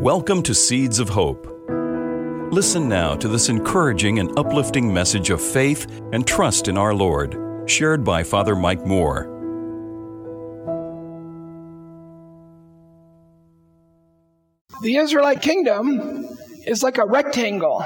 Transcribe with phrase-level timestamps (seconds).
[0.00, 1.46] Welcome to Seeds of Hope.
[2.50, 7.36] Listen now to this encouraging and uplifting message of faith and trust in our Lord,
[7.66, 9.24] shared by Father Mike Moore.
[14.80, 16.26] The Israelite kingdom
[16.64, 17.84] is like a rectangle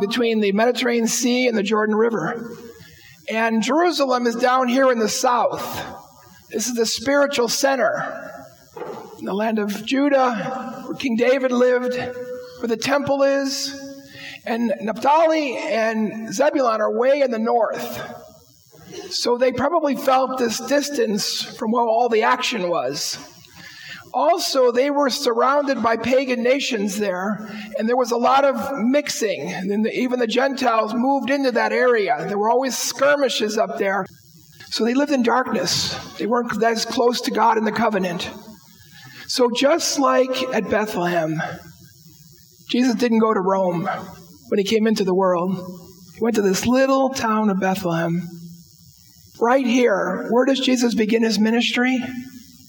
[0.00, 2.56] between the Mediterranean Sea and the Jordan River.
[3.30, 5.96] And Jerusalem is down here in the south.
[6.50, 8.32] This is the spiritual center
[9.22, 13.72] in the land of Judah, where King David lived, where the temple is.
[14.44, 18.00] And Naphtali and Zebulun are way in the north.
[19.10, 23.16] So they probably felt this distance from where all the action was.
[24.12, 29.52] Also, they were surrounded by pagan nations there, and there was a lot of mixing.
[29.52, 32.24] And even the Gentiles moved into that area.
[32.26, 34.04] There were always skirmishes up there.
[34.64, 35.94] So they lived in darkness.
[36.18, 38.28] They weren't as close to God in the covenant.
[39.34, 41.40] So, just like at Bethlehem,
[42.68, 43.88] Jesus didn't go to Rome
[44.50, 45.56] when he came into the world.
[46.14, 48.28] He went to this little town of Bethlehem.
[49.40, 51.98] Right here, where does Jesus begin his ministry?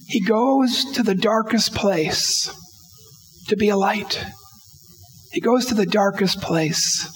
[0.06, 2.48] He goes to the darkest place
[3.48, 4.24] to be a light.
[5.32, 7.06] He goes to the darkest place.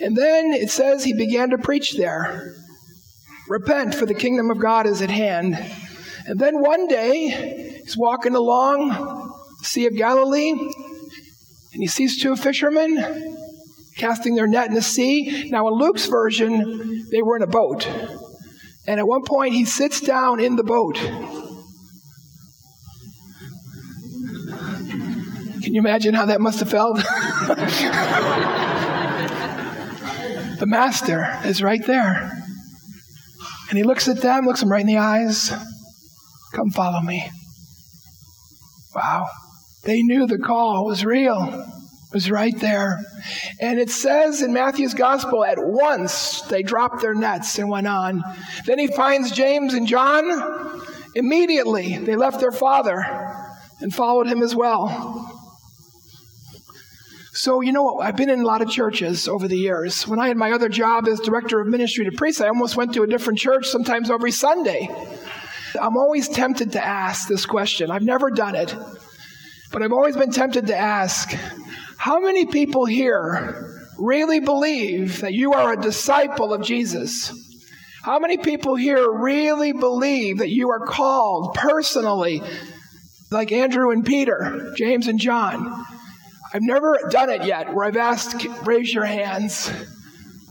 [0.00, 2.56] And then it says he began to preach there.
[3.48, 5.56] Repent, for the kingdom of God is at hand.
[6.26, 8.90] And then one day, he's walking along
[9.60, 10.70] the Sea of Galilee, and
[11.72, 13.34] he sees two fishermen
[13.96, 15.48] casting their net in the sea.
[15.50, 17.88] Now, in Luke's version, they were in a boat.
[18.86, 20.96] And at one point, he sits down in the boat.
[25.62, 26.96] Can you imagine how that must have felt?
[30.58, 32.32] the master is right there.
[33.70, 35.54] And he looks at them, looks them right in the eyes.
[36.52, 37.30] Come follow me.
[38.94, 39.26] Wow.
[39.84, 41.66] They knew the call was real.
[42.08, 42.98] It was right there.
[43.60, 48.22] And it says in Matthew's gospel, at once they dropped their nets and went on.
[48.64, 50.82] Then he finds James and John.
[51.14, 53.04] Immediately they left their father
[53.80, 55.34] and followed him as well.
[57.32, 60.08] So, you know, I've been in a lot of churches over the years.
[60.08, 62.94] When I had my other job as director of ministry to priests, I almost went
[62.94, 64.88] to a different church sometimes every Sunday.
[65.80, 67.90] I'm always tempted to ask this question.
[67.90, 68.74] I've never done it,
[69.72, 71.34] but I've always been tempted to ask
[71.96, 77.32] how many people here really believe that you are a disciple of Jesus?
[78.02, 82.42] How many people here really believe that you are called personally,
[83.30, 85.84] like Andrew and Peter, James and John?
[86.54, 89.70] I've never done it yet where I've asked, raise your hands.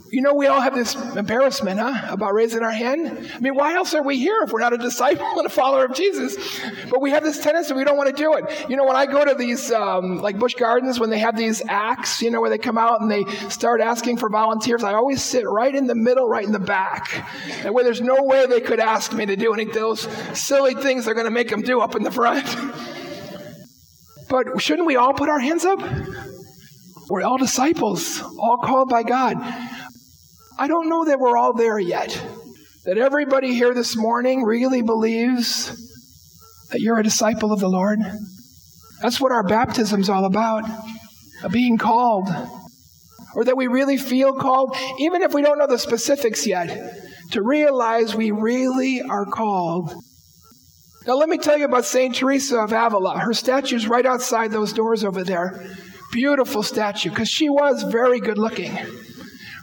[0.10, 3.30] You know, we all have this embarrassment, huh, about raising our hand.
[3.34, 5.86] I mean, why else are we here if we're not a disciple and a follower
[5.86, 6.62] of Jesus?
[6.90, 8.70] But we have this tendency we don't want to do it.
[8.70, 11.62] You know, when I go to these, um, like Busch Gardens, when they have these
[11.68, 15.22] acts, you know, where they come out and they start asking for volunteers, I always
[15.22, 17.26] sit right in the middle, right in the back,
[17.66, 20.02] and where there's no way they could ask me to do any of those
[20.34, 22.46] silly things they're going to make them do up in the front.
[24.30, 25.80] but shouldn't we all put our hands up?
[27.10, 29.38] We're all disciples, all called by God.
[30.60, 32.10] I don't know that we're all there yet.
[32.86, 35.68] That everybody here this morning really believes
[36.72, 38.00] that you're a disciple of the Lord.
[39.02, 40.64] That's what our baptism's all about
[41.52, 42.28] being called.
[43.36, 46.94] Or that we really feel called, even if we don't know the specifics yet,
[47.32, 49.94] to realize we really are called.
[51.06, 52.16] Now, let me tell you about St.
[52.16, 53.20] Teresa of Avila.
[53.20, 55.76] Her statue's right outside those doors over there.
[56.12, 58.76] Beautiful statue, because she was very good looking.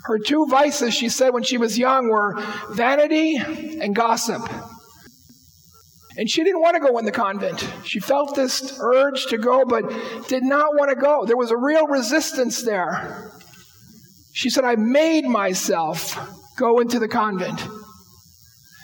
[0.04, 2.34] Her two vices, she said when she was young, were
[2.70, 4.42] vanity and gossip.
[6.16, 7.66] And she didn't want to go in the convent.
[7.84, 9.82] She felt this urge to go, but
[10.28, 11.24] did not want to go.
[11.24, 13.32] There was a real resistance there.
[14.32, 16.18] She said, I made myself
[16.56, 17.66] go into the convent.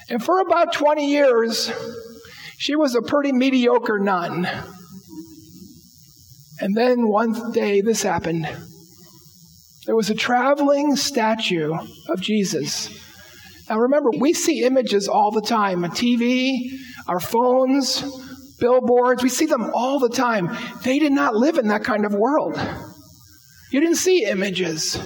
[0.09, 1.71] And for about 20 years,
[2.59, 4.49] she was a pretty mediocre nun.
[6.61, 8.49] And then one day this happened.
[9.87, 11.73] There was a traveling statue
[12.09, 12.91] of Jesus.
[13.69, 16.79] Now remember, we see images all the time on TV,
[17.09, 18.05] our phones,
[18.59, 19.23] billboards.
[19.23, 20.55] We see them all the time.
[20.85, 22.61] They did not live in that kind of world.
[23.73, 24.99] You didn't see images.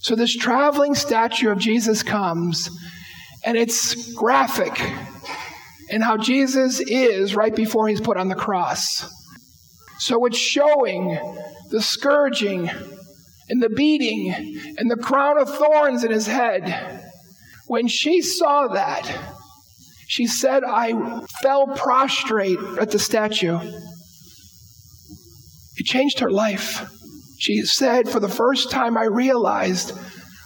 [0.00, 2.70] So this traveling statue of Jesus comes,
[3.44, 4.80] and it's graphic
[5.90, 9.06] in how Jesus is right before he's put on the cross.
[9.98, 11.18] So it's showing
[11.70, 12.70] the scourging
[13.48, 14.30] and the beating
[14.76, 17.04] and the crown of thorns in his head.
[17.66, 19.34] When she saw that,
[20.06, 23.58] she said, I fell prostrate at the statue.
[25.76, 26.90] It changed her life.
[27.38, 29.92] She said, For the first time, I realized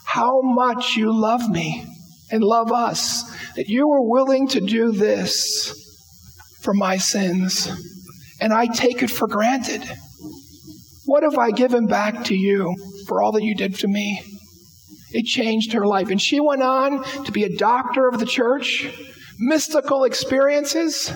[0.05, 1.87] how much you love me
[2.31, 3.22] and love us,
[3.55, 5.78] that you were willing to do this
[6.60, 7.69] for my sins.
[8.40, 9.82] And I take it for granted.
[11.06, 12.75] What have I given back to you
[13.12, 14.23] for all that you did for me?
[15.11, 16.09] It changed her life.
[16.09, 18.88] And she went on to be a doctor of the church,
[19.38, 21.12] mystical experiences.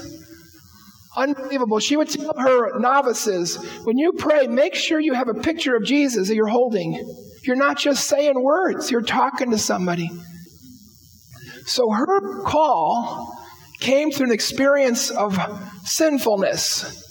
[1.16, 1.78] Unbelievable.
[1.78, 5.84] She would tell her novices, when you pray, make sure you have a picture of
[5.84, 7.02] Jesus that you're holding.
[7.44, 10.10] You're not just saying words, you're talking to somebody.
[11.64, 13.34] So her call
[13.80, 15.38] came through an experience of
[15.84, 17.02] sinfulness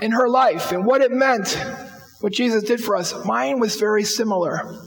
[0.00, 1.62] in her life and what it meant,
[2.20, 3.14] what Jesus did for us.
[3.24, 4.78] Mine was very similar.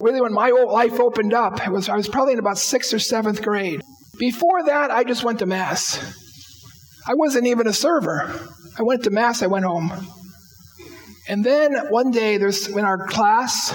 [0.00, 2.98] Really, when my life opened up, it was, I was probably in about sixth or
[2.98, 3.80] seventh grade.
[4.18, 5.98] Before that, I just went to Mass.
[7.06, 8.48] I wasn't even a server.
[8.78, 9.92] I went to Mass, I went home.
[11.28, 13.74] And then one day, there's in our class,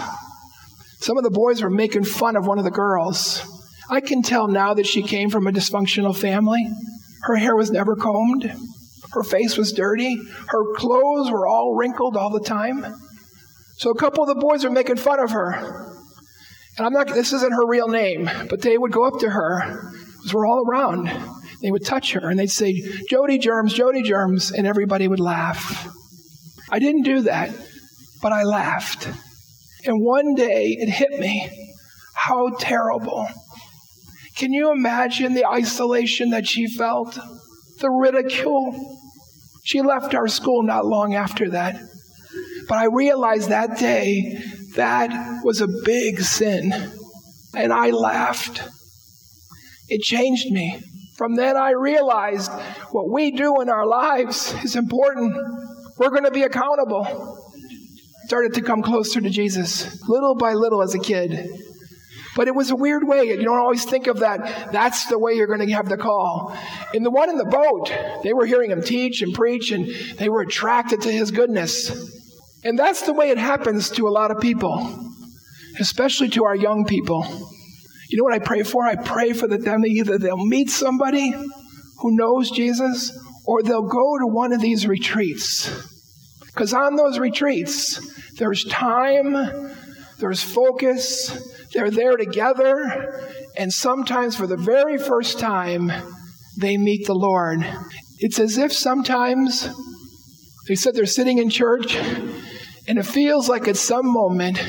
[1.00, 3.42] some of the boys were making fun of one of the girls.
[3.90, 6.68] I can tell now that she came from a dysfunctional family.
[7.24, 8.54] Her hair was never combed.
[9.14, 10.18] Her face was dirty.
[10.48, 12.86] Her clothes were all wrinkled all the time.
[13.78, 15.96] So a couple of the boys were making fun of her.
[16.78, 19.92] And I'm not, this isn't her real name, but they would go up to her,
[20.18, 21.10] because we're all around.
[21.62, 25.90] They would touch her and they'd say, Jody Germs, Jody Germs, and everybody would laugh.
[26.70, 27.52] I didn't do that,
[28.22, 29.10] but I laughed.
[29.86, 31.74] And one day it hit me
[32.16, 33.28] how terrible.
[34.38, 37.18] Can you imagine the isolation that she felt?
[37.80, 39.00] The ridicule?
[39.64, 41.82] She left our school not long after that.
[42.68, 44.38] But I realized that day
[44.76, 46.74] that was a big sin.
[47.56, 48.62] And I laughed.
[49.88, 50.82] It changed me.
[51.18, 52.52] From then, I realized
[52.92, 55.36] what we do in our lives is important.
[55.98, 57.38] We're going to be accountable.
[58.26, 61.50] Started to come closer to Jesus, little by little as a kid.
[62.36, 63.24] But it was a weird way.
[63.24, 64.72] You don't always think of that.
[64.72, 66.56] That's the way you're going to have the call.
[66.94, 67.92] And the one in the boat,
[68.24, 69.88] they were hearing him teach and preach, and
[70.18, 71.90] they were attracted to his goodness.
[72.64, 75.12] And that's the way it happens to a lot of people,
[75.80, 77.26] especially to our young people.
[78.10, 78.84] You know what I pray for?
[78.84, 83.12] I pray for that them either they'll meet somebody who knows Jesus
[83.46, 85.70] or they'll go to one of these retreats.
[86.46, 88.00] Because on those retreats,
[88.38, 89.36] there's time,
[90.20, 93.14] there's focus, they're there together,
[93.58, 95.92] and sometimes for the very first time,
[96.58, 97.66] they meet the Lord.
[98.20, 99.70] It's as if sometimes
[100.68, 104.62] they said they're sitting in church, and it feels like at some moment,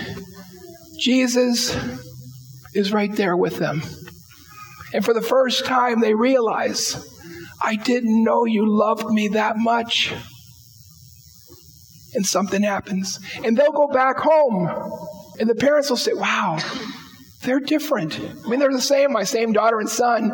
[0.98, 1.76] Jesus
[2.74, 3.82] is right there with them.
[4.92, 7.06] And for the first time, they realize,
[7.60, 10.12] I didn't know you loved me that much.
[12.14, 13.20] And something happens.
[13.44, 14.68] And they'll go back home.
[15.40, 16.58] And the parents will say, Wow,
[17.42, 18.20] they're different.
[18.20, 20.30] I mean, they're the same, my same daughter and son,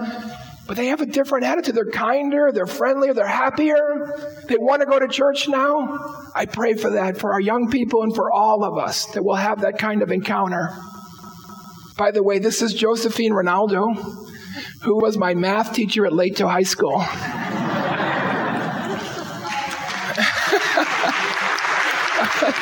[0.67, 1.76] but they have a different attitude.
[1.76, 4.43] They're kinder, they're friendlier, they're happier.
[4.49, 5.97] They want to go to church now.
[6.35, 9.37] I pray for that for our young people and for all of us that we'll
[9.37, 10.76] have that kind of encounter.
[11.97, 13.94] By the way, this is Josephine Ronaldo,
[14.82, 17.05] who was my math teacher at Leto High School.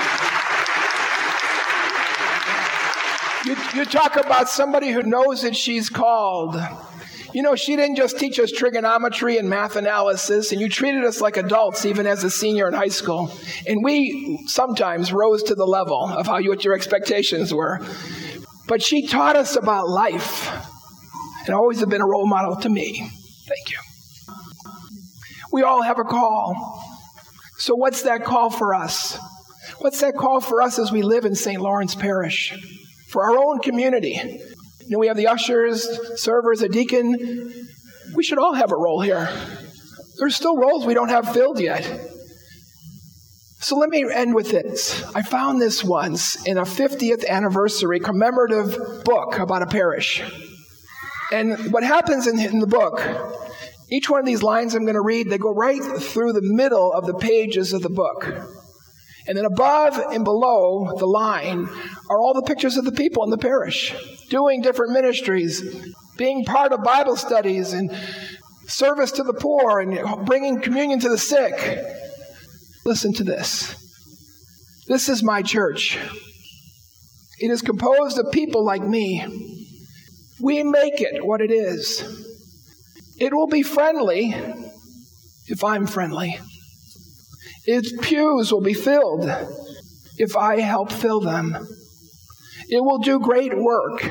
[3.74, 6.56] you talk about somebody who knows that she's called.
[7.32, 11.20] You know, she didn't just teach us trigonometry and math analysis, and you treated us
[11.20, 13.36] like adults even as a senior in high school.
[13.66, 17.80] And we sometimes rose to the level of how you, what your expectations were.
[18.68, 20.48] But she taught us about life
[21.46, 23.10] and always have been a role model to me.
[23.48, 23.78] Thank you.
[25.52, 26.82] We all have a call.
[27.58, 29.18] So, what's that call for us?
[29.78, 31.60] What's that call for us as we live in St.
[31.60, 32.54] Lawrence Parish?
[33.14, 34.20] For our own community.
[34.80, 37.14] You know, we have the ushers, servers, a deacon.
[38.12, 39.28] We should all have a role here.
[40.18, 41.88] There's still roles we don't have filled yet.
[43.60, 45.00] So let me end with this.
[45.14, 50.20] I found this once in a 50th anniversary commemorative book about a parish.
[51.30, 53.00] And what happens in, in the book,
[53.92, 56.92] each one of these lines I'm going to read, they go right through the middle
[56.92, 58.26] of the pages of the book.
[59.28, 61.68] And then above and below the line
[62.10, 63.94] are all the pictures of the people in the parish
[64.28, 65.62] doing different ministries,
[66.16, 67.90] being part of Bible studies and
[68.66, 71.54] service to the poor and bringing communion to the sick.
[72.84, 73.74] Listen to this.
[74.86, 75.98] This is my church.
[77.38, 79.24] It is composed of people like me.
[80.40, 82.02] We make it what it is.
[83.18, 84.34] It will be friendly
[85.46, 86.38] if I'm friendly.
[87.64, 89.30] Its pews will be filled
[90.18, 91.66] if I help fill them.
[92.74, 94.02] It will do great work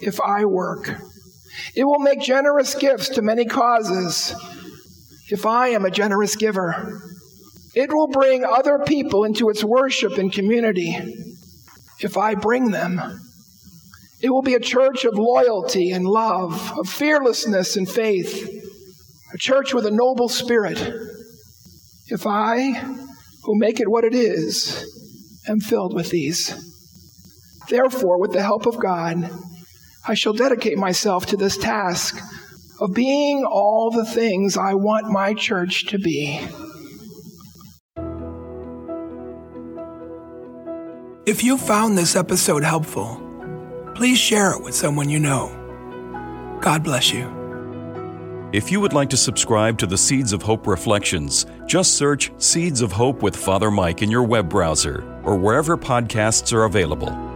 [0.00, 0.88] if I work.
[1.76, 4.34] It will make generous gifts to many causes
[5.28, 7.02] if I am a generous giver.
[7.74, 10.96] It will bring other people into its worship and community
[12.00, 13.02] if I bring them.
[14.22, 18.48] It will be a church of loyalty and love, of fearlessness and faith,
[19.34, 20.78] a church with a noble spirit.
[22.06, 22.72] If I,
[23.42, 24.86] who make it what it is,
[25.46, 26.73] am filled with these.
[27.68, 29.30] Therefore, with the help of God,
[30.06, 32.20] I shall dedicate myself to this task
[32.80, 36.40] of being all the things I want my church to be.
[41.26, 43.18] If you found this episode helpful,
[43.94, 45.48] please share it with someone you know.
[46.60, 47.44] God bless you.
[48.52, 52.82] If you would like to subscribe to the Seeds of Hope Reflections, just search Seeds
[52.82, 57.33] of Hope with Father Mike in your web browser or wherever podcasts are available.